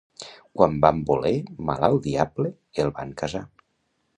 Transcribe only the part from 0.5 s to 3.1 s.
Quan van voler mal al diable el